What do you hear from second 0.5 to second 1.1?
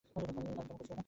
করছিল না?